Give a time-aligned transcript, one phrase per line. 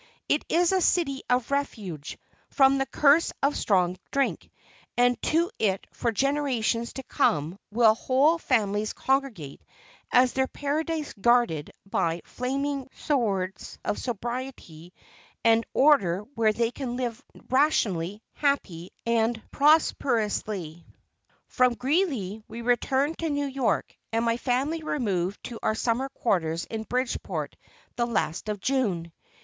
[0.27, 2.17] It is a "city of refuge"
[2.49, 4.49] from the curse of strong drink;
[4.97, 9.63] and to it for generations to come will whole families congregate
[10.11, 14.91] as their paradise guarded by flaming swords of sobriety
[15.45, 20.83] and order where they can live rationally, happily, and prosperously.
[21.47, 26.65] From Greeley we returned to New York, and my family removed to our Summer quarters
[26.71, 27.55] in Bridgeport
[27.97, 29.11] the last of June.